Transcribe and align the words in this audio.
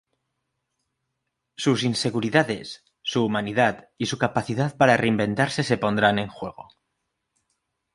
Sus 1.57 1.83
inseguridades, 1.83 2.83
su 3.03 3.23
humanidad 3.23 3.89
y 3.99 4.07
su 4.07 4.17
capacidad 4.17 4.75
para 4.75 4.97
reinventarse 4.97 5.61
se 5.63 5.77
pondrán 5.77 6.17
en 6.17 6.27
juego. 6.27 6.69